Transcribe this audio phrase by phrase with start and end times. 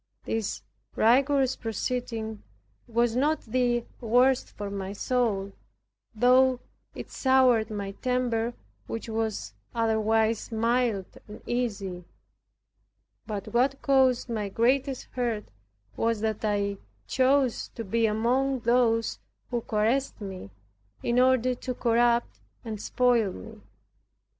[0.25, 0.63] This
[0.95, 2.41] rigorous proceeding
[2.87, 5.51] was not the worst for my soul,
[6.15, 6.59] though
[6.95, 8.55] it soured my temper,
[8.87, 12.03] which was otherwise mild and easy.
[13.27, 15.45] But what caused my greatest hurt
[15.95, 19.19] was, that I chose to be among those
[19.51, 20.49] who caressed me,
[21.03, 23.61] in order to corrupt and spoil me.